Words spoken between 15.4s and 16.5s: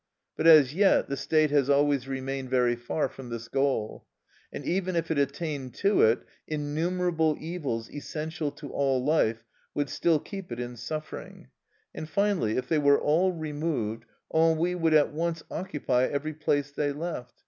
occupy every